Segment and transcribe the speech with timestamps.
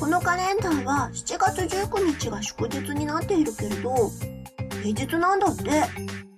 [0.00, 4.10] このカレンダーは7月19日が祝日になっているけれど、
[4.82, 6.29] 平日なんだって。